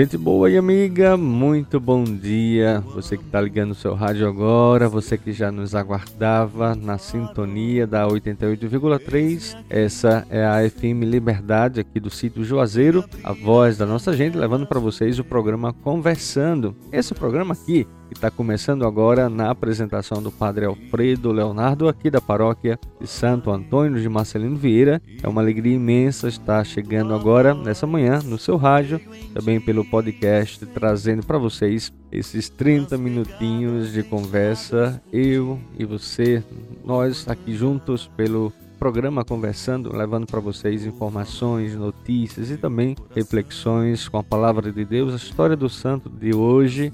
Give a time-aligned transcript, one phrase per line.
[0.00, 2.80] Gente boa e amiga, muito bom dia.
[2.94, 7.86] Você que está ligando o seu rádio agora, você que já nos aguardava na sintonia
[7.86, 9.58] da 88,3.
[9.68, 14.66] Essa é a FM Liberdade aqui do sítio Juazeiro, a voz da nossa gente, levando
[14.66, 16.74] para vocês o programa Conversando.
[16.90, 22.20] Esse programa aqui que está começando agora na apresentação do Padre Alfredo Leonardo, aqui da
[22.20, 25.00] paróquia de Santo Antônio de Marcelino Vieira.
[25.22, 29.00] É uma alegria imensa estar chegando agora, nessa manhã, no seu rádio,
[29.32, 36.42] também pelo podcast, trazendo para vocês esses 30 minutinhos de conversa, eu e você,
[36.84, 44.18] nós aqui juntos pelo programa conversando, levando para vocês informações, notícias e também reflexões com
[44.18, 46.92] a palavra de Deus, a história do santo de hoje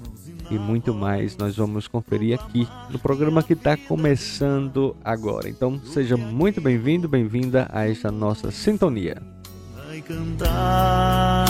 [0.51, 5.49] e muito mais nós vamos conferir aqui no programa que está começando agora.
[5.49, 9.23] Então seja muito bem-vindo, bem-vinda a esta nossa sintonia.
[9.75, 11.47] Vai cantar,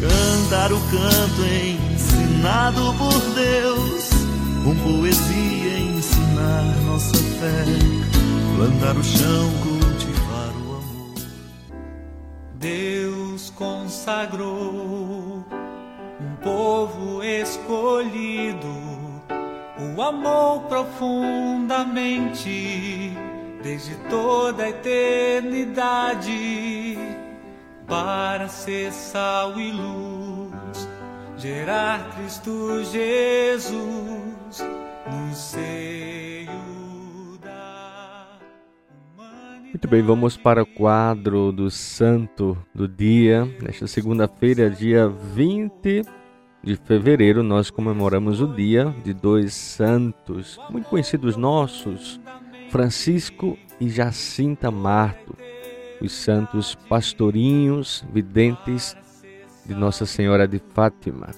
[0.00, 4.10] cantar o canto ensinado por Deus,
[4.64, 7.64] com poesia ensinar nossa fé,
[8.56, 11.14] plantar o chão, cultivar o amor.
[12.58, 15.37] Deus consagrou
[16.42, 18.74] povo escolhido,
[19.96, 23.16] o amor profundamente
[23.62, 26.28] desde toda a eternidade
[27.86, 30.88] para ser sal e luz,
[31.36, 34.62] gerar Cristo Jesus
[35.10, 36.48] no seio
[37.42, 38.38] da
[39.16, 39.64] humanidade.
[39.64, 43.46] Muito bem, vamos para o quadro do santo do dia.
[43.62, 46.02] Nesta segunda-feira, dia 20
[46.68, 52.20] de fevereiro, nós comemoramos o dia de dois santos muito conhecidos nossos,
[52.68, 55.34] Francisco e Jacinta Marto,
[55.98, 58.94] os santos pastorinhos videntes
[59.64, 61.30] de Nossa Senhora de Fátima.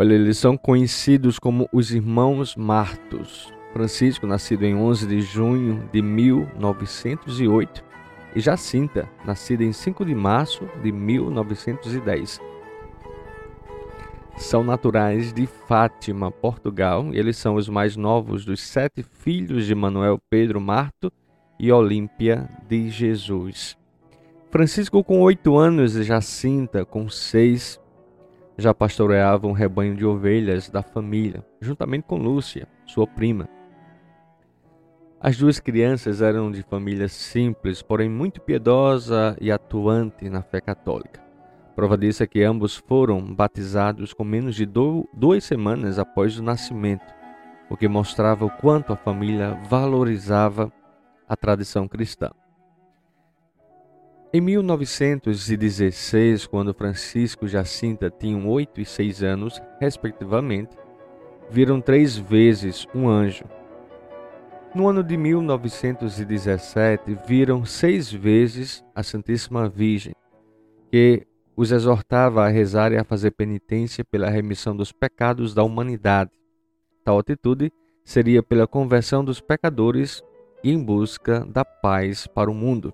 [0.00, 3.52] Olha, eles são conhecidos como os irmãos Martos.
[3.72, 7.84] Francisco, nascido em 11 de junho de 1908,
[8.36, 12.40] e Jacinta, nascida em 5 de março de 1910.
[14.36, 19.74] São naturais de Fátima, Portugal, e eles são os mais novos dos sete filhos de
[19.74, 21.12] Manuel Pedro Marto
[21.58, 23.76] e Olímpia de Jesus.
[24.48, 27.80] Francisco com oito anos e Jacinta com seis
[28.58, 33.48] já pastoreava um rebanho de ovelhas da família, juntamente com Lúcia, sua prima.
[35.20, 41.22] As duas crianças eram de família simples, porém muito piedosa e atuante na fé católica.
[41.76, 47.14] Prova disso é que ambos foram batizados com menos de duas semanas após o nascimento,
[47.70, 50.72] o que mostrava o quanto a família valorizava
[51.28, 52.30] a tradição cristã.
[54.30, 60.76] Em 1916, quando Francisco e Jacinta tinham oito e seis anos, respectivamente,
[61.48, 63.44] viram três vezes um anjo
[64.74, 70.14] No ano de 1917, viram seis vezes a Santíssima Virgem,
[70.92, 71.26] que
[71.56, 76.32] os exortava a rezar e a fazer penitência pela remissão dos pecados da humanidade.
[77.02, 77.72] Tal atitude
[78.04, 80.22] seria pela conversão dos pecadores
[80.62, 82.92] e em busca da paz para o mundo.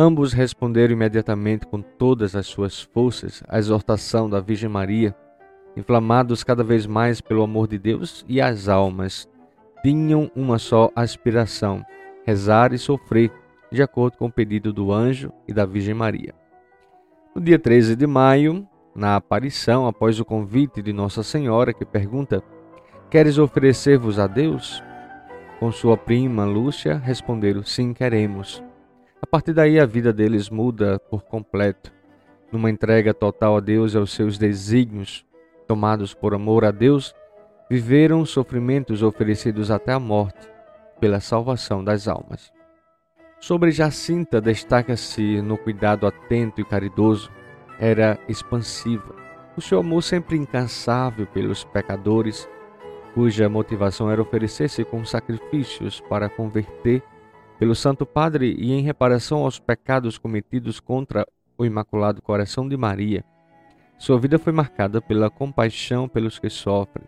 [0.00, 5.12] Ambos responderam imediatamente com todas as suas forças à exortação da Virgem Maria,
[5.76, 9.28] inflamados cada vez mais pelo amor de Deus e as almas
[9.82, 11.84] tinham uma só aspiração:
[12.24, 13.32] rezar e sofrer,
[13.72, 16.32] de acordo com o pedido do anjo e da Virgem Maria.
[17.34, 22.40] No dia 13 de maio, na aparição, após o convite de Nossa Senhora, que pergunta:
[23.10, 24.80] Queres oferecer-vos a Deus?
[25.58, 28.62] Com sua prima Lúcia responderam: Sim, queremos.
[29.20, 31.92] A partir daí, a vida deles muda por completo.
[32.52, 35.26] Numa entrega total a Deus e aos seus desígnios,
[35.66, 37.14] tomados por amor a Deus,
[37.68, 40.48] viveram sofrimentos oferecidos até a morte
[41.00, 42.52] pela salvação das almas.
[43.40, 47.30] Sobre Jacinta destaca-se no cuidado atento e caridoso,
[47.78, 49.14] era expansiva.
[49.56, 52.48] O seu amor sempre incansável pelos pecadores,
[53.14, 57.02] cuja motivação era oferecer-se com sacrifícios para converter
[57.58, 61.26] pelo Santo Padre e em reparação aos pecados cometidos contra
[61.56, 63.24] o Imaculado Coração de Maria.
[63.98, 67.06] Sua vida foi marcada pela compaixão pelos que sofrem,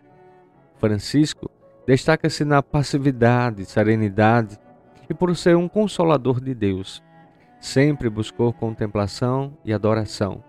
[0.81, 1.47] Francisco
[1.85, 4.57] destaca-se na passividade, serenidade
[5.07, 7.03] e por ser um consolador de Deus.
[7.59, 10.43] Sempre buscou contemplação e adoração.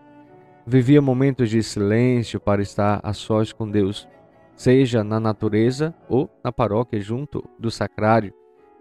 [0.66, 4.08] Vivia momentos de silêncio para estar a sós com Deus,
[4.56, 8.32] seja na natureza ou na paróquia junto do sacrário,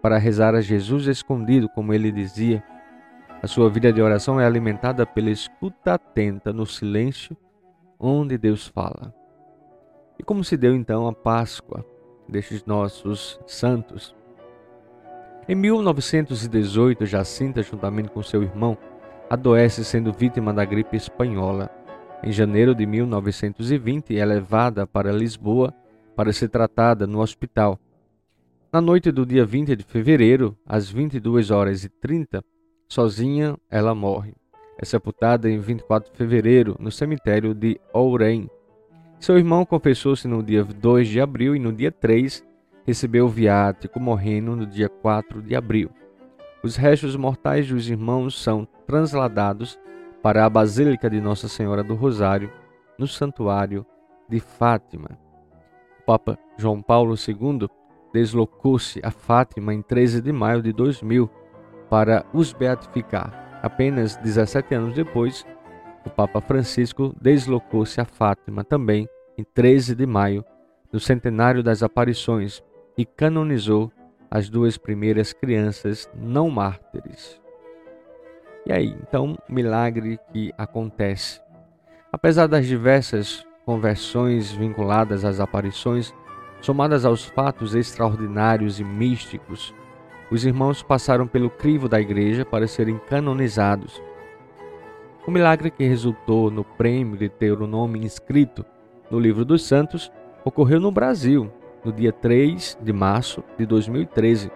[0.02, 2.62] para rezar a Jesus escondido, como ele dizia.
[3.40, 7.36] A sua vida de oração é alimentada pela escuta atenta no silêncio
[7.98, 9.14] onde Deus fala.
[10.18, 11.84] E como se deu então a Páscoa
[12.28, 14.14] destes nossos santos?
[15.48, 18.76] Em 1918, Jacinta, juntamente com seu irmão,
[19.28, 21.70] adoece sendo vítima da gripe espanhola.
[22.22, 25.74] Em janeiro de 1920, é levada para Lisboa
[26.14, 27.78] para ser tratada no hospital.
[28.72, 32.42] Na noite do dia 20 de fevereiro, às 22 horas e 30,
[32.88, 34.34] sozinha ela morre.
[34.78, 38.48] É sepultada em 24 de fevereiro no cemitério de Ourém,
[39.22, 42.44] seu irmão confessou-se no dia 2 de abril e no dia 3
[42.84, 45.90] recebeu o viático, morrendo no dia 4 de abril.
[46.60, 49.78] Os restos mortais dos irmãos são transladados
[50.20, 52.50] para a Basílica de Nossa Senhora do Rosário,
[52.98, 53.86] no Santuário
[54.28, 55.16] de Fátima.
[56.00, 57.68] O Papa João Paulo II
[58.12, 61.30] deslocou-se a Fátima em 13 de maio de 2000
[61.88, 63.60] para os beatificar.
[63.62, 65.46] Apenas 17 anos depois,
[66.04, 70.44] o Papa Francisco deslocou-se a Fátima também em 13 de maio,
[70.92, 72.62] no centenário das aparições,
[72.96, 73.90] e canonizou
[74.30, 77.40] as duas primeiras crianças não mártires.
[78.66, 81.40] E aí, então, milagre que acontece.
[82.12, 86.14] Apesar das diversas conversões vinculadas às aparições,
[86.62, 89.74] somadas aos fatos extraordinários e místicos,
[90.30, 94.00] os irmãos passaram pelo crivo da igreja para serem canonizados
[95.24, 98.64] o milagre que resultou no prêmio de ter o nome inscrito
[99.08, 100.10] no Livro dos Santos
[100.44, 101.48] ocorreu no Brasil,
[101.84, 104.50] no dia 3 de março de 2013.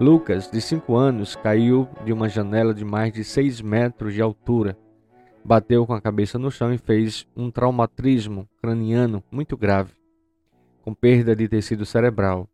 [0.00, 4.76] Lucas, de 5 anos, caiu de uma janela de mais de 6 metros de altura.
[5.44, 9.92] Bateu com a cabeça no chão e fez um traumatismo craniano muito grave,
[10.82, 12.48] com perda de tecido cerebral.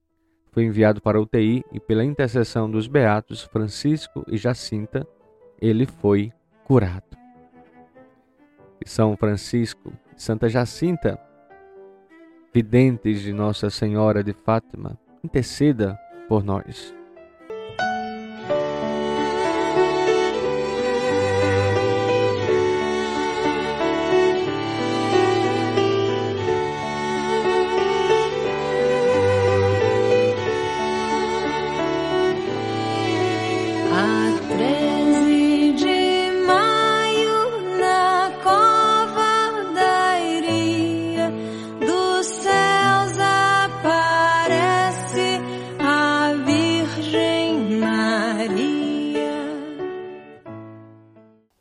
[0.52, 5.06] Foi enviado para UTI e, pela intercessão dos beatos Francisco e Jacinta,
[5.60, 6.32] ele foi
[6.64, 7.16] curado.
[8.88, 11.20] São Francisco, Santa Jacinta,
[12.52, 16.97] videntes de Nossa Senhora de Fátima, interceda por nós.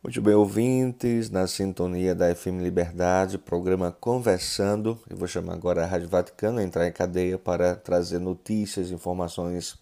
[0.08, 4.98] Muito bem, ouvintes, na sintonia da FM Liberdade, programa Conversando.
[5.10, 9.78] Eu vou chamar agora a Rádio Vaticano a entrar em cadeia para trazer notícias, informações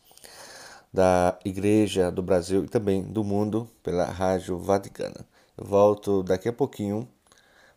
[0.91, 5.27] da Igreja do Brasil e também do mundo pela Rádio Vaticana.
[5.55, 7.07] Eu volto daqui a pouquinho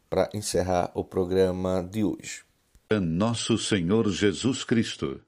[0.09, 2.45] para encerrar o programa de hoje.
[2.91, 5.21] Nosso Senhor Jesus Cristo.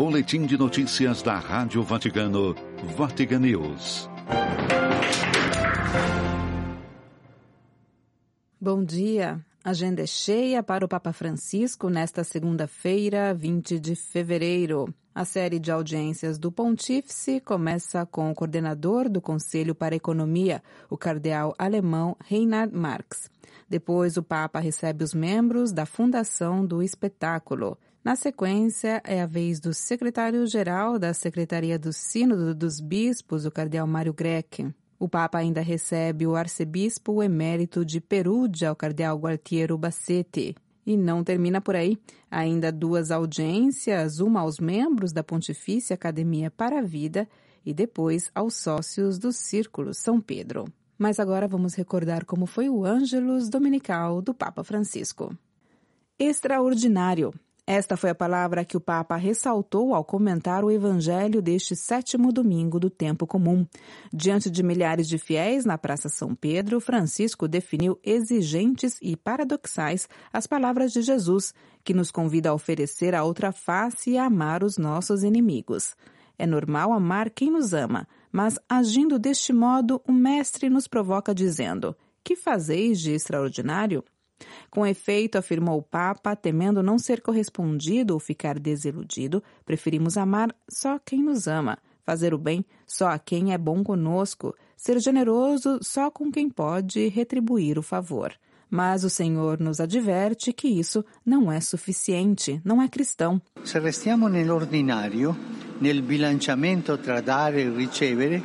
[0.00, 2.54] Boletim de notícias da Rádio Vaticano,
[2.96, 4.08] Vatican News.
[8.58, 9.44] Bom dia.
[9.62, 14.88] Agenda é cheia para o Papa Francisco nesta segunda-feira, 20 de fevereiro.
[15.14, 20.62] A série de audiências do Pontífice começa com o coordenador do Conselho para a Economia,
[20.88, 23.30] o cardeal alemão Reinhard Marx.
[23.68, 27.76] Depois, o Papa recebe os membros da Fundação do Espetáculo.
[28.02, 33.86] Na sequência, é a vez do secretário-geral da Secretaria do Sínodo dos Bispos, o cardeal
[33.86, 34.72] Mário Greck.
[34.98, 40.54] O Papa ainda recebe o arcebispo emérito de Perugia, o cardeal Gualtiero Bassetti.
[40.86, 41.98] E não termina por aí.
[42.30, 47.28] Ainda duas audiências, uma aos membros da Pontifícia Academia para a Vida
[47.66, 50.64] e depois aos sócios do Círculo São Pedro.
[50.98, 55.36] Mas agora vamos recordar como foi o Ângelus Dominical do Papa Francisco.
[56.18, 57.32] Extraordinário.
[57.72, 62.80] Esta foi a palavra que o Papa ressaltou ao comentar o Evangelho deste sétimo domingo
[62.80, 63.64] do tempo comum.
[64.12, 70.48] Diante de milhares de fiéis na Praça São Pedro, Francisco definiu exigentes e paradoxais as
[70.48, 74.76] palavras de Jesus, que nos convida a oferecer a outra face e a amar os
[74.76, 75.94] nossos inimigos.
[76.36, 81.94] É normal amar quem nos ama, mas agindo deste modo, o Mestre nos provoca dizendo:
[82.24, 84.02] Que fazeis de extraordinário?
[84.70, 90.98] Com efeito, afirmou o Papa, temendo não ser correspondido ou ficar desiludido, preferimos amar só
[90.98, 96.10] quem nos ama, fazer o bem só a quem é bom conosco, ser generoso só
[96.10, 98.32] com quem pode retribuir o favor.
[98.70, 103.42] Mas o Senhor nos adverte que isso não é suficiente, não é cristão.
[103.64, 105.36] Se restiamo nell'ordinario,
[105.80, 108.44] nel bilanciamento tra dare e ricevere,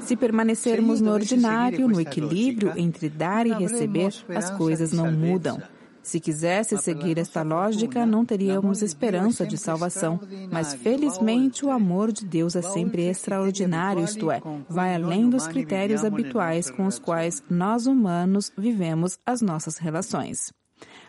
[0.00, 5.62] se permanecermos no ordinário, no equilíbrio entre dar e receber, as coisas não mudam.
[6.02, 10.20] Se quisesse seguir esta lógica, não teríamos esperança de salvação.
[10.52, 16.04] Mas felizmente o amor de Deus é sempre extraordinário, isto é, vai além dos critérios
[16.04, 20.52] habituais com os quais nós humanos vivemos as nossas relações.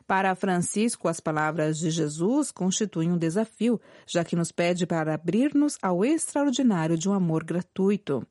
[0.07, 5.79] Para Francisco, as palavras de Jesus constituem um desafio, já que nos pede para abrir-nos
[5.81, 8.21] ao extraordinário de um amor gratuito.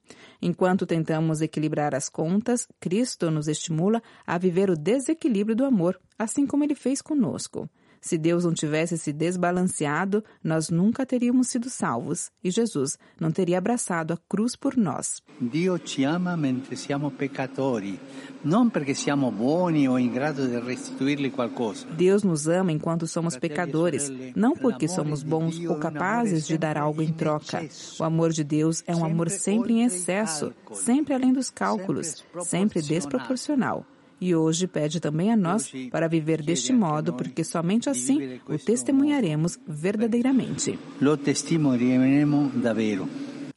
[0.40, 6.46] Enquanto tentamos equilibrar as contas, Cristo nos estimula a viver o desequilíbrio do amor, assim
[6.46, 7.68] como ele fez conosco.
[8.04, 13.56] Se Deus não tivesse se desbalanceado, nós nunca teríamos sido salvos e Jesus não teria
[13.56, 15.22] abraçado a cruz por nós.
[15.40, 17.98] Dio ci ama mentre siamo peccatori,
[18.44, 21.86] não porque siamo buoni ou in grado de restituir-lhe qualcosa.
[21.96, 27.00] Deus nos ama enquanto somos pecadores, não porque somos bons ou capazes de dar algo
[27.00, 27.66] em troca.
[27.98, 32.82] O amor de Deus é um amor sempre em excesso, sempre além dos cálculos, sempre
[32.82, 33.86] desproporcional.
[34.20, 39.58] E hoje pede também a nós para viver deste modo, porque somente assim o testemunharemos
[39.66, 40.78] verdadeiramente.
[41.00, 43.08] Lo testimonieremo davvero.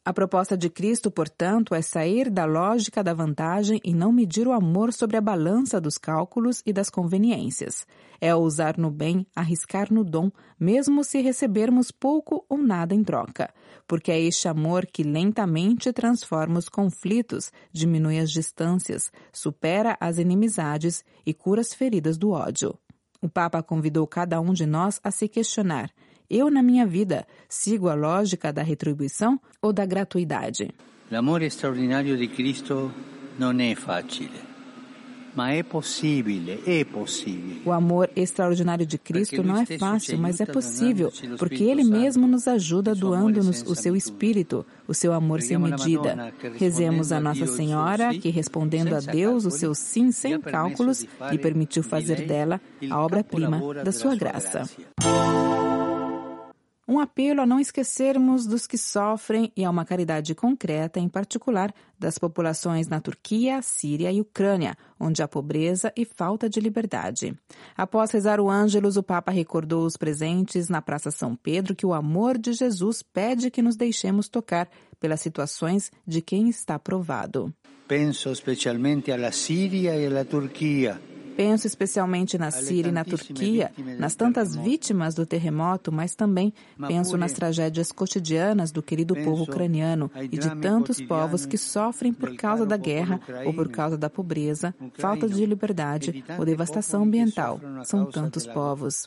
[0.04, 4.52] A proposta de Cristo, portanto, é sair da lógica da vantagem e não medir o
[4.52, 7.86] amor sobre a balança dos cálculos e das conveniências.
[8.20, 13.52] É ousar no bem, arriscar no dom, mesmo se recebermos pouco ou nada em troca.
[13.86, 21.04] Porque é este amor que lentamente transforma os conflitos, diminui as distâncias, supera as inimizades
[21.24, 22.78] e cura as feridas do ódio.
[23.20, 25.90] O Papa convidou cada um de nós a se questionar
[26.30, 30.68] eu, na minha vida, sigo a lógica da retribuição ou da gratuidade?
[31.10, 32.92] L'amore extraordinario di Cristo
[33.38, 34.47] non è facile.
[35.34, 37.56] Ma é possível, é possível.
[37.64, 42.48] O amor extraordinário de Cristo não é fácil, mas é possível, porque Ele mesmo nos
[42.48, 46.32] ajuda doando-nos o seu Espírito, o seu amor sem medida.
[46.56, 51.82] Rezemos a Nossa Senhora, que respondendo a Deus o seu sim sem cálculos, lhe permitiu
[51.82, 54.68] fazer dela a obra-prima da sua graça.
[56.90, 61.70] Um apelo a não esquecermos dos que sofrem e a uma caridade concreta, em particular
[61.98, 67.38] das populações na Turquia, Síria e Ucrânia, onde há pobreza e falta de liberdade.
[67.76, 71.92] Após rezar o Ângelus, o Papa recordou os presentes na Praça São Pedro que o
[71.92, 74.66] amor de Jesus pede que nos deixemos tocar
[74.98, 77.52] pelas situações de quem está provado.
[77.86, 80.98] Penso especialmente à Síria e à Turquia
[81.38, 86.52] Penso especialmente na Síria e na Turquia, nas tantas vítimas do terremoto, mas também
[86.88, 92.34] penso nas tragédias cotidianas do querido povo ucraniano e de tantos povos que sofrem por
[92.34, 97.60] causa da guerra ou por causa da pobreza, falta de liberdade ou devastação ambiental.
[97.84, 99.06] São tantos povos.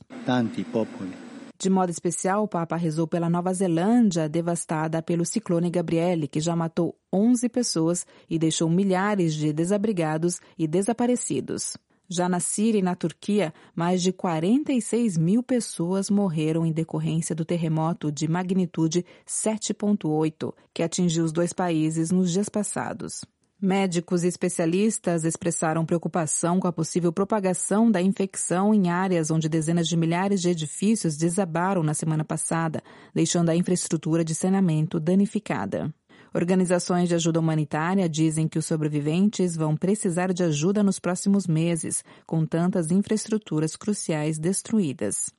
[1.60, 6.56] De modo especial, o Papa rezou pela Nova Zelândia, devastada pelo ciclone Gabriele, que já
[6.56, 11.76] matou 11 pessoas e deixou milhares de desabrigados e desaparecidos.
[12.14, 17.46] Já na Síria e na Turquia, mais de 46 mil pessoas morreram em decorrência do
[17.46, 23.22] terremoto de magnitude 7,8 que atingiu os dois países nos dias passados.
[23.62, 29.88] Médicos e especialistas expressaram preocupação com a possível propagação da infecção em áreas onde dezenas
[29.88, 35.94] de milhares de edifícios desabaram na semana passada, deixando a infraestrutura de saneamento danificada.
[36.34, 42.06] Organizações de ajuda humanitária dizem que os sobreviventes vão precisar de ajuda nos próximos meses,
[42.26, 45.30] com tantas infraestruturas cruciais destruídas.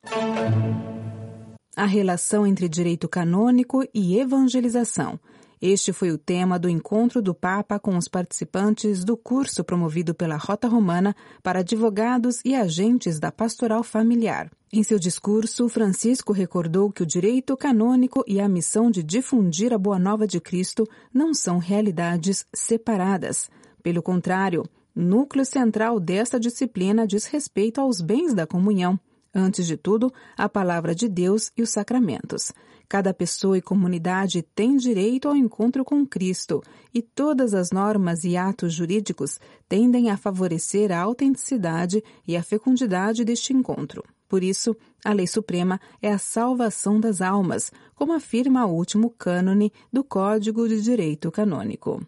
[1.75, 5.19] A relação entre direito canônico e evangelização.
[5.63, 10.37] Este foi o tema do encontro do Papa com os participantes do curso promovido pela
[10.37, 14.51] Rota Romana para advogados e agentes da pastoral familiar.
[14.75, 19.77] Em seu discurso, Francisco recordou que o direito canônico e a missão de difundir a
[19.77, 23.51] boa nova de Cristo não são realidades separadas.
[23.83, 24.65] Pelo contrário,
[24.97, 28.99] núcleo central desta disciplina diz respeito aos bens da comunhão.
[29.35, 32.51] Antes de tudo, a palavra de Deus e os sacramentos.
[32.89, 36.63] Cada pessoa e comunidade tem direito ao encontro com Cristo,
[36.95, 39.39] e todas as normas e atos jurídicos
[39.69, 44.03] tendem a favorecer a autenticidade e a fecundidade deste encontro.
[44.33, 44.75] Por isso,
[45.05, 50.67] a lei suprema é a salvação das almas, como afirma o último cânone do Código
[50.67, 52.03] de Direito Canônico.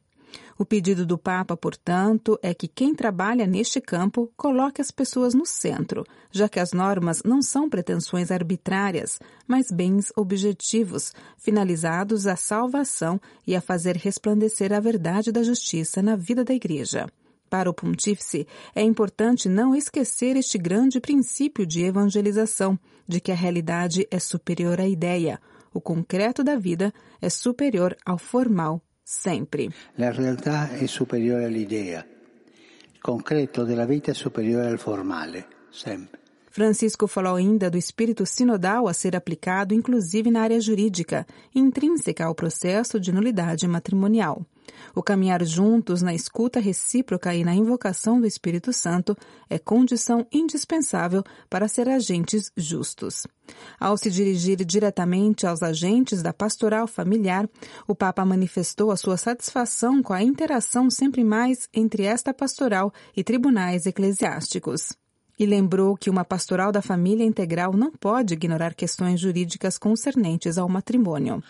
[0.59, 5.45] O pedido do Papa, portanto, é que quem trabalha neste campo coloque as pessoas no
[5.45, 13.21] centro, já que as normas não são pretensões arbitrárias, mas bens objetivos, finalizados à salvação
[13.47, 17.07] e a fazer resplandecer a verdade da justiça na vida da Igreja.
[17.55, 23.35] Para o Pontífice, é importante não esquecer este grande princípio de evangelização, de que a
[23.37, 25.41] realidade é superior à ideia,
[25.73, 26.93] o concreto da vida
[27.23, 29.71] é superior ao formal sempre.
[29.97, 32.05] La realtà è superiore all'idea.
[32.93, 36.19] Il concreto della vita è superiore al formale, sempre.
[36.51, 42.35] Francisco falou ainda do espírito sinodal a ser aplicado inclusive na área jurídica, intrínseca ao
[42.35, 44.45] processo de nulidade matrimonial.
[44.95, 49.17] O caminhar juntos na escuta recíproca e na invocação do Espírito Santo
[49.49, 53.27] é condição indispensável para ser agentes justos.
[53.79, 57.49] Ao se dirigir diretamente aos agentes da pastoral familiar,
[57.87, 63.23] o Papa manifestou a sua satisfação com a interação sempre mais entre esta pastoral e
[63.23, 64.93] tribunais eclesiásticos.
[65.39, 70.69] E lembrou que uma pastoral da família integral não pode ignorar questões jurídicas concernentes ao
[70.69, 71.43] matrimônio.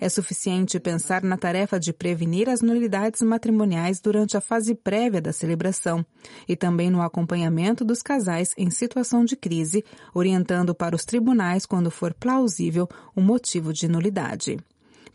[0.00, 5.32] É suficiente pensar na tarefa de prevenir as nulidades matrimoniais durante a fase prévia da
[5.32, 6.06] celebração
[6.48, 11.90] e também no acompanhamento dos casais em situação de crise, orientando para os tribunais quando
[11.90, 14.58] for plausível o motivo de nulidade.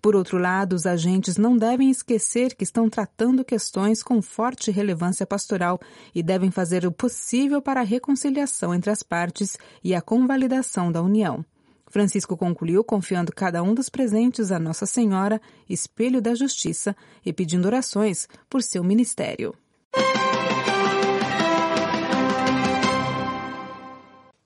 [0.01, 5.25] Por outro lado, os agentes não devem esquecer que estão tratando questões com forte relevância
[5.25, 5.79] pastoral
[6.13, 11.01] e devem fazer o possível para a reconciliação entre as partes e a convalidação da
[11.01, 11.43] união.
[11.89, 17.65] Francisco concluiu confiando cada um dos presentes a Nossa Senhora, espelho da justiça, e pedindo
[17.65, 19.53] orações por seu ministério.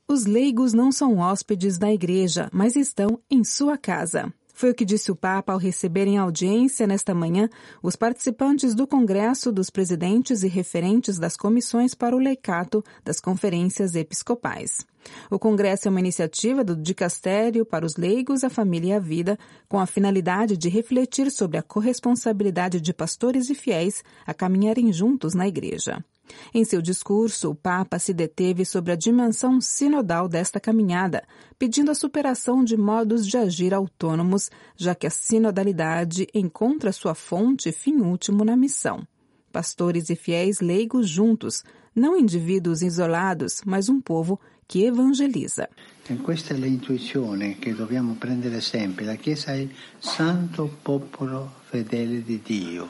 [0.08, 4.32] Os leigos não são hóspedes da igreja, mas estão em sua casa.
[4.62, 7.50] Foi o que disse o Papa ao receber em audiência nesta manhã
[7.82, 13.96] os participantes do Congresso dos Presidentes e referentes das comissões para o leicato das conferências
[13.96, 14.86] episcopais.
[15.32, 19.36] O Congresso é uma iniciativa do Dicastério para os Leigos, a Família e a Vida,
[19.68, 25.34] com a finalidade de refletir sobre a corresponsabilidade de pastores e fiéis a caminharem juntos
[25.34, 26.06] na Igreja.
[26.54, 31.24] Em seu discurso, o Papa se deteve sobre a dimensão sinodal desta caminhada,
[31.58, 37.70] pedindo a superação de modos de agir autônomos, já que a sinodalidade encontra sua fonte
[37.70, 39.06] e fim último na missão.
[39.52, 41.64] Pastores e fiéis leigos juntos,
[41.96, 45.68] não indivíduos isolados, mas um povo que evangeliza.
[46.10, 49.06] E questa è l'intuizione che dobbiamo prendere sempre.
[49.06, 52.90] La Chiesa il santo popolo fedele di Dio.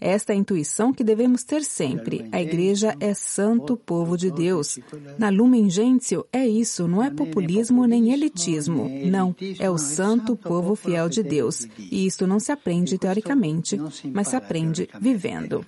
[0.00, 2.28] Esta é a intuição que devemos ter sempre.
[2.30, 4.78] A Igreja é santo povo de Deus.
[5.18, 8.88] Na Lumen Gentium é isso, não é populismo nem elitismo.
[9.06, 11.66] Não, é o santo povo fiel de Deus.
[11.78, 13.80] E isto não se aprende teoricamente,
[14.12, 15.64] mas se aprende vivendo.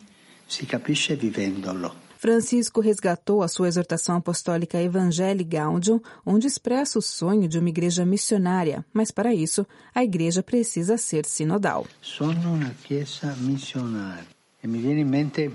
[0.47, 2.10] Si capisce vivendolo.
[2.21, 8.05] Francisco resgatou a sua exortação apostólica Evangelii Gaudium, onde expressa o sonho de uma igreja
[8.05, 11.87] missionária, mas para isso a igreja precisa ser sinodal.
[12.03, 14.27] Sono una chiesa missionaria.
[14.63, 15.51] E mi viene in mente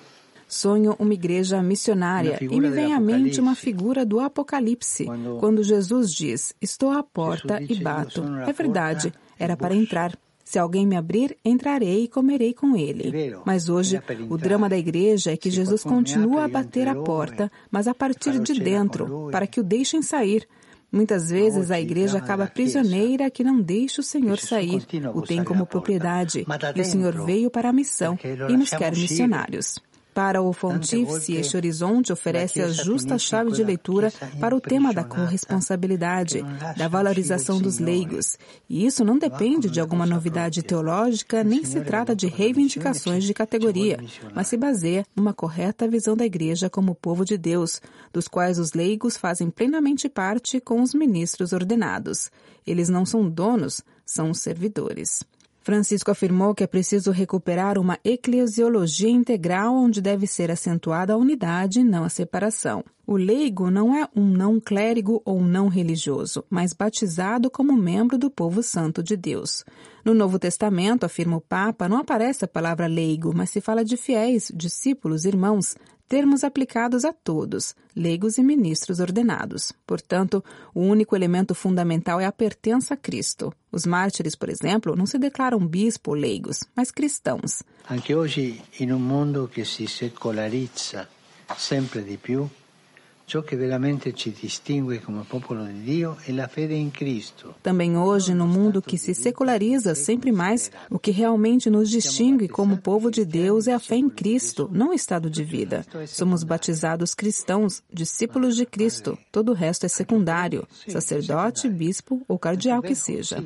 [0.47, 5.06] Sonho uma igreja missionária e me vem à mente uma figura do Apocalipse,
[5.39, 8.23] quando Jesus diz: Estou à porta e bato.
[8.47, 10.17] É verdade, era para entrar.
[10.56, 13.36] Se alguém me abrir, entrarei e comerei com ele.
[13.44, 17.89] Mas hoje, o drama da igreja é que Jesus continua a bater a porta, mas
[17.89, 20.48] a partir de dentro, para que o deixem sair.
[20.89, 24.82] Muitas vezes a igreja acaba prisioneira que não deixa o Senhor sair,
[25.13, 29.78] o tem como propriedade, e o Senhor veio para a missão e nos quer missionários.
[30.15, 35.04] Para o Pontífice, este horizonte oferece a justa chave de leitura para o tema da
[35.04, 36.41] corresponsabilidade,
[36.78, 38.38] da valorização dos leigos.
[38.69, 43.99] E isso não depende de alguma novidade teológica, nem se trata de reivindicações de categoria,
[44.34, 47.82] mas se baseia numa correta visão da Igreja como povo de Deus,
[48.13, 52.32] dos quais os leigos fazem plenamente parte com os ministros ordenados.
[52.65, 55.25] Eles não são donos, são servidores.
[55.65, 61.80] Francisco afirmou que é preciso recuperar uma eclesiologia integral onde deve ser acentuada a unidade
[61.80, 62.86] e não a separação.
[63.04, 68.15] O leigo não é um não clérigo ou um não religioso, mas batizado como membro
[68.15, 69.65] do povo santo de Deus.
[70.04, 73.97] No Novo Testamento, afirma o Papa, não aparece a palavra leigo, mas se fala de
[73.97, 75.75] fiéis, discípulos, irmãos,
[76.08, 79.74] termos aplicados a todos, leigos e ministros ordenados.
[79.86, 83.54] Portanto, o único elemento fundamental é a pertença a Cristo.
[83.72, 87.63] Os mártires, por exemplo, não se declaram bispo ou leigos, mas cristãos.
[87.89, 91.08] Anche hoje, in un mondo che si secolarizza
[91.58, 92.48] sempre di più,
[97.64, 102.78] Também hoje, no mundo que se seculariza sempre mais, o que realmente nos distingue como
[102.78, 105.84] povo de Deus é a fé em Cristo, não o estado de vida.
[106.06, 109.18] Somos batizados cristãos, discípulos de Cristo.
[109.32, 113.44] Todo o resto é secundário, sacerdote, bispo ou cardeal que seja.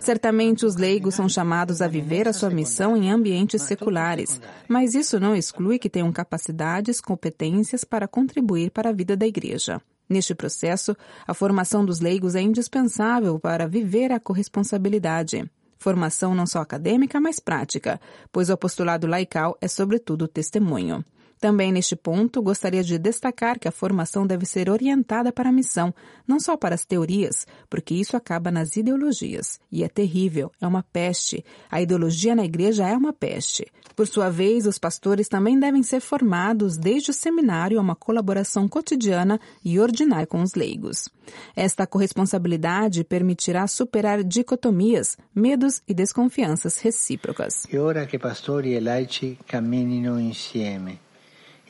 [0.00, 5.20] Certamente os leigos são chamados a viver a sua missão em ambientes seculares, mas isso
[5.20, 9.82] não exclui que tenham capacidades, competências para contribuir para a vida da Igreja.
[10.08, 15.44] Neste processo, a formação dos leigos é indispensável para viver a corresponsabilidade.
[15.76, 18.00] Formação não só acadêmica, mas prática,
[18.32, 21.04] pois o apostolado laical é sobretudo testemunho.
[21.40, 25.94] Também neste ponto, gostaria de destacar que a formação deve ser orientada para a missão,
[26.26, 29.60] não só para as teorias, porque isso acaba nas ideologias.
[29.70, 31.44] E é terrível, é uma peste.
[31.70, 33.66] A ideologia na igreja é uma peste.
[33.94, 38.68] Por sua vez, os pastores também devem ser formados desde o seminário a uma colaboração
[38.68, 41.08] cotidiana e ordinária com os leigos.
[41.54, 47.64] Esta corresponsabilidade permitirá superar dicotomias, medos e desconfianças recíprocas.
[47.72, 51.07] E ora que pastori e laici camminino insieme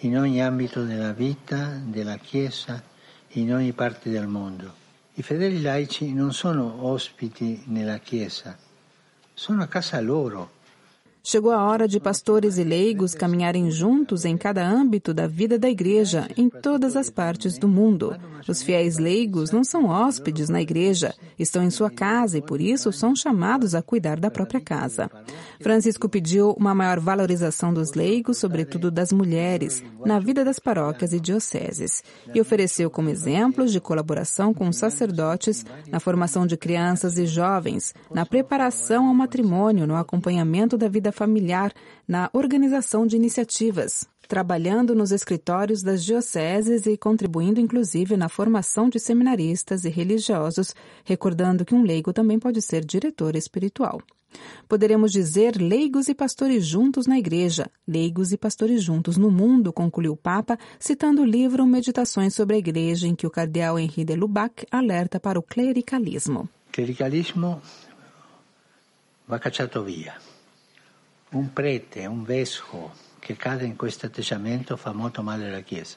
[0.03, 2.81] in ogni ambito della vita della Chiesa,
[3.31, 4.73] in ogni parte del mondo.
[5.15, 8.57] I fedeli laici non sono ospiti nella Chiesa,
[9.35, 10.53] sono a casa loro
[11.31, 15.69] Chegou a hora de pastores e leigos caminharem juntos em cada âmbito da vida da
[15.69, 18.17] igreja, em todas as partes do mundo.
[18.49, 22.91] Os fiéis leigos não são hóspedes na igreja, estão em sua casa e por isso
[22.93, 25.11] são chamados a cuidar da própria casa.
[25.61, 31.21] Francisco pediu uma maior valorização dos leigos, sobretudo das mulheres, na vida das paróquias e
[31.21, 32.03] dioceses,
[32.35, 38.25] e ofereceu como exemplos de colaboração com sacerdotes na formação de crianças e jovens, na
[38.25, 41.73] preparação ao matrimônio, no acompanhamento da vida familiar
[42.07, 49.01] na organização de iniciativas, trabalhando nos escritórios das dioceses e contribuindo inclusive na formação de
[49.01, 54.01] seminaristas e religiosos, recordando que um leigo também pode ser diretor espiritual.
[54.69, 60.13] Poderemos dizer leigos e pastores juntos na igreja, leigos e pastores juntos no mundo, concluiu
[60.13, 64.15] o Papa, citando o livro Meditações sobre a Igreja, em que o cardeal Henri de
[64.15, 66.49] Lubac alerta para o clericalismo.
[66.71, 67.61] Clericalismo
[69.27, 70.15] va cacciato via.
[71.31, 75.97] Un prete, un vescovo che cade in questo atteggiamento fa molto male alla Chiesa.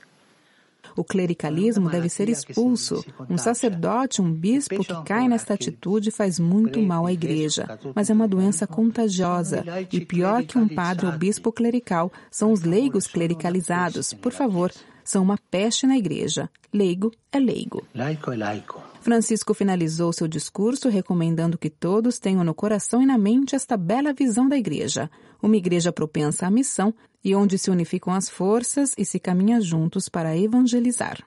[0.96, 3.04] O clericalismo deve ser expulso.
[3.30, 7.80] Um sacerdote, um bispo que cai nesta atitude faz muito mal à igreja.
[7.96, 9.64] Mas é uma doença contagiosa.
[9.90, 14.14] E pior que um padre ou bispo clerical são os leigos clericalizados.
[14.14, 14.72] Por favor,
[15.04, 16.50] são uma peste na igreja.
[16.74, 17.88] Leigo é leigo.
[17.96, 18.91] Laico é laico.
[19.02, 24.14] Francisco finalizou seu discurso recomendando que todos tenham no coração e na mente esta bela
[24.14, 25.10] visão da igreja,
[25.42, 30.08] uma igreja propensa à missão e onde se unificam as forças e se caminha juntos
[30.08, 31.18] para evangelizar.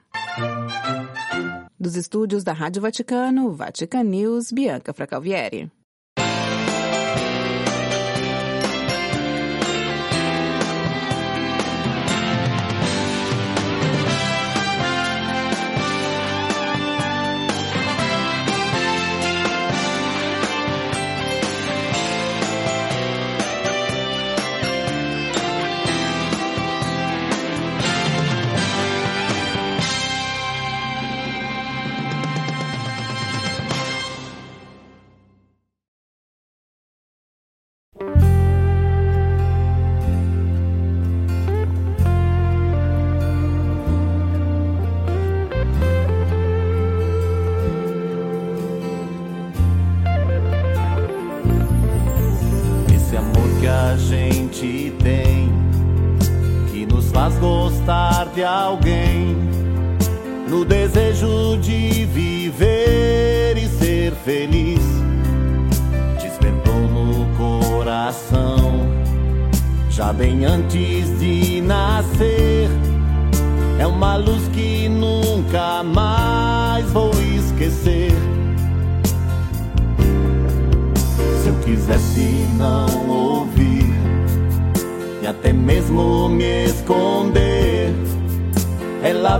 [1.77, 5.69] Dos estúdios da Rádio Vaticano, Vatican News, Bianca Fracalvieri.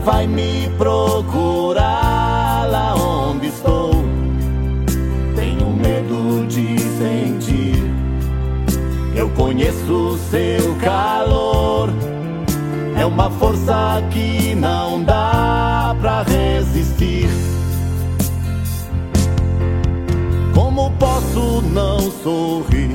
[0.05, 3.91] Vai me procurar lá onde estou.
[5.35, 7.83] Tenho medo de sentir,
[9.15, 11.89] eu conheço seu calor.
[12.95, 17.27] É uma força que não dá pra resistir.
[20.53, 22.91] Como posso não sorrir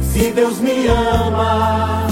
[0.00, 2.11] se Deus me ama?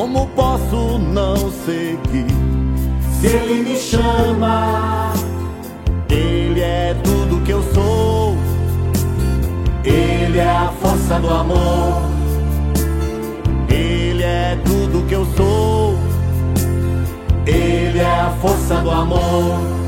[0.00, 2.24] Como posso não seguir
[3.20, 5.12] se Ele me chama?
[6.08, 8.34] Ele é tudo que eu sou,
[9.84, 12.00] Ele é a força do amor,
[13.68, 15.94] Ele é tudo que eu sou,
[17.46, 19.79] Ele é a força do amor.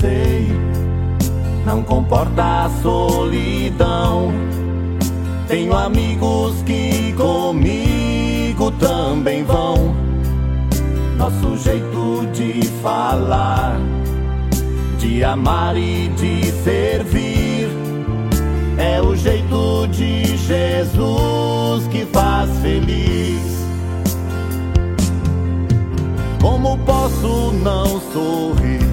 [0.00, 0.48] Sei,
[1.64, 4.32] não comporta a solidão.
[5.46, 9.94] Tenho amigos que comigo também vão.
[11.16, 13.78] Nosso jeito de falar,
[14.98, 17.68] de amar e de servir,
[18.78, 23.40] é o jeito de Jesus que faz feliz.
[26.40, 28.89] Como posso não sorrir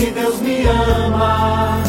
[0.00, 1.82] se Deus me ama?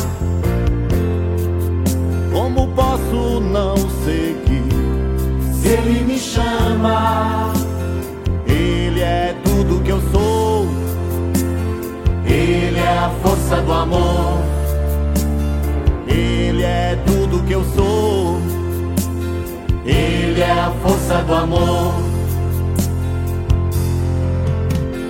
[2.33, 4.65] Como posso não seguir
[5.53, 7.53] se Ele me chama?
[8.45, 10.67] Ele é tudo que eu sou,
[12.25, 14.43] Ele é a força do amor,
[16.05, 18.41] Ele é tudo que eu sou,
[19.85, 21.93] Ele é a força do amor.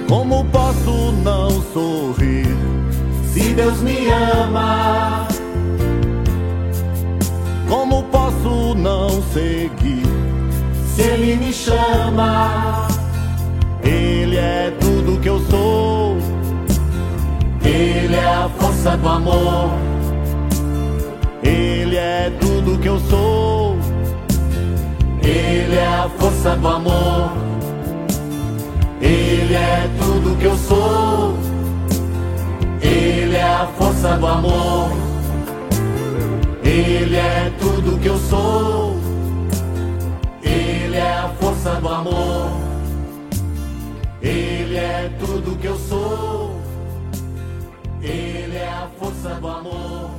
[0.08, 2.31] Como posso não sorrir
[3.32, 5.28] se Deus me ama?
[7.70, 10.06] Como posso não seguir
[10.94, 12.88] se Ele me chama?
[13.84, 16.17] Ele é tudo que eu sou,
[17.63, 19.72] Ele é a força do amor,
[21.41, 23.78] Ele é tudo que eu sou,
[25.24, 27.32] Ele é a força do amor.
[29.02, 31.51] Ele é tudo que eu sou.
[32.82, 34.91] Ele é a força do amor.
[36.63, 38.98] Ele é tudo que eu sou.
[40.44, 42.52] Ele é a força do amor.
[44.22, 46.60] Ele é tudo que eu sou.
[48.02, 50.11] Ele é a força do amor.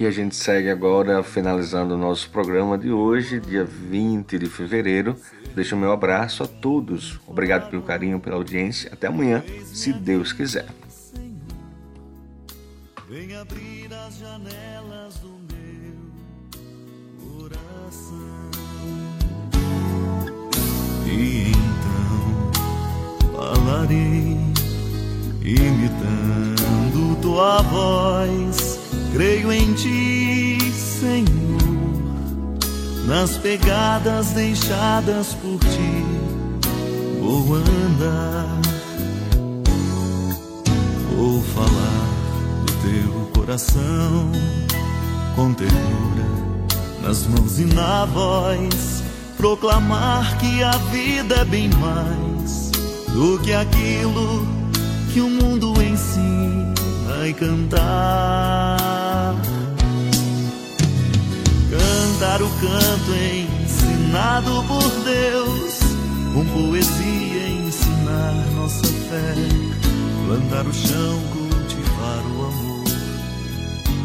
[0.00, 5.16] E a gente segue agora finalizando o nosso programa de hoje, dia 20 de fevereiro.
[5.56, 7.18] Deixo o meu abraço a todos.
[7.26, 8.92] Obrigado pelo carinho, pela audiência.
[8.92, 10.66] Até amanhã, se Deus quiser.
[13.08, 15.96] Vem abrir as janelas do meu
[17.40, 18.50] coração.
[21.06, 22.52] E então
[23.34, 24.36] falarei,
[25.42, 28.67] imitando tua voz.
[29.18, 31.26] Creio em ti, Senhor,
[33.04, 36.04] nas pegadas deixadas por ti.
[37.20, 38.60] Vou andar,
[41.16, 42.06] vou falar
[42.64, 44.30] do teu coração
[45.34, 46.28] com ternura
[47.02, 49.02] nas mãos e na voz,
[49.36, 52.70] proclamar que a vida é bem mais
[53.12, 54.46] do que aquilo
[55.12, 58.97] que o mundo ensina e cantar.
[61.70, 65.78] Cantar o canto ensinado por Deus,
[66.32, 69.34] com poesia ensinar nossa fé,
[70.26, 72.84] plantar o chão, cultivar o amor.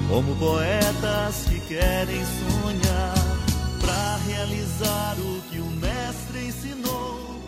[0.10, 3.14] Como poetas que querem sonhar,
[3.80, 7.42] para realizar o que o Mestre ensinou,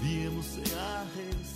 [0.00, 1.51] viemos cear, restaurar.